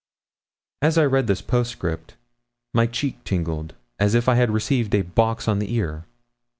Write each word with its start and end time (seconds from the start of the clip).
As 0.81 0.97
I 0.97 1.05
read 1.05 1.27
this 1.27 1.43
postscript, 1.43 2.15
my 2.73 2.87
cheek 2.87 3.23
tingled 3.23 3.75
as 3.99 4.15
if 4.15 4.27
I 4.27 4.33
had 4.33 4.49
received 4.49 4.95
a 4.95 5.03
box 5.03 5.47
on 5.47 5.59
the 5.59 5.71
ear. 5.75 6.05